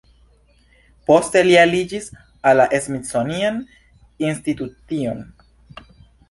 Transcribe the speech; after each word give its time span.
Poste 1.09 1.43
li 1.47 1.53
aliĝis 1.63 2.07
al 2.51 2.57
la 2.61 2.65
"Smithsonian 2.87 3.61
Institution". 4.31 5.23